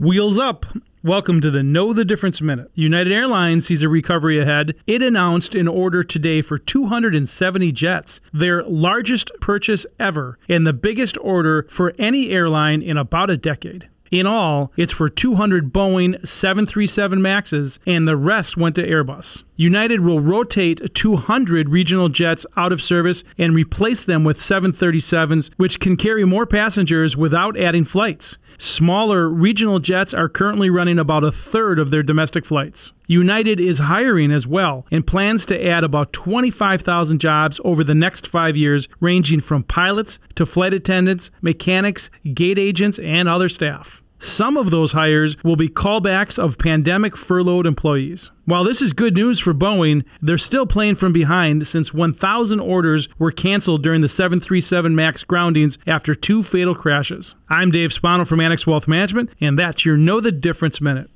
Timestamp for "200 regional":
20.94-22.08